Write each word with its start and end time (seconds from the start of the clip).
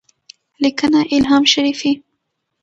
-لیکنه: 0.59 1.05
الهام 1.11 1.43
شریفي 1.53 2.03